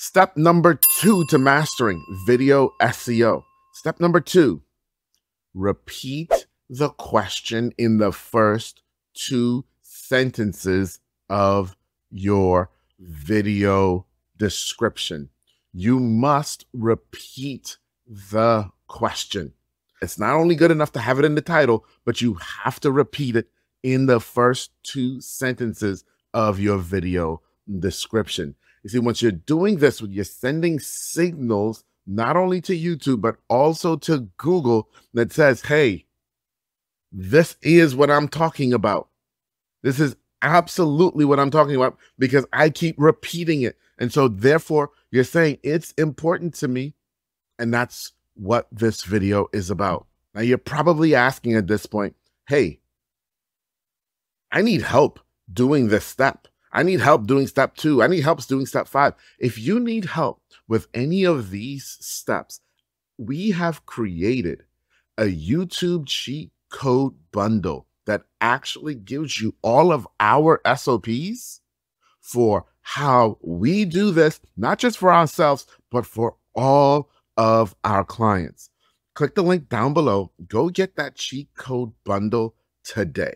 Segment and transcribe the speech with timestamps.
[0.00, 3.42] Step number two to mastering video SEO.
[3.72, 4.62] Step number two,
[5.54, 8.82] repeat the question in the first
[9.12, 11.76] two sentences of
[12.12, 14.06] your video
[14.36, 15.30] description.
[15.72, 19.52] You must repeat the question.
[20.00, 22.92] It's not only good enough to have it in the title, but you have to
[22.92, 23.48] repeat it
[23.82, 27.42] in the first two sentences of your video
[27.80, 28.54] description.
[28.82, 33.36] You see, once you're doing this, when you're sending signals not only to YouTube, but
[33.48, 36.06] also to Google that says, hey,
[37.12, 39.08] this is what I'm talking about.
[39.82, 43.76] This is absolutely what I'm talking about because I keep repeating it.
[43.98, 46.94] And so, therefore, you're saying it's important to me.
[47.58, 50.06] And that's what this video is about.
[50.34, 52.14] Now, you're probably asking at this point,
[52.46, 52.78] hey,
[54.52, 55.20] I need help
[55.52, 56.48] doing this step.
[56.72, 58.02] I need help doing step two.
[58.02, 59.14] I need help doing step five.
[59.38, 62.60] If you need help with any of these steps,
[63.16, 64.64] we have created
[65.16, 71.60] a YouTube cheat code bundle that actually gives you all of our SOPs
[72.20, 78.70] for how we do this, not just for ourselves, but for all of our clients.
[79.14, 80.32] Click the link down below.
[80.46, 83.34] Go get that cheat code bundle today.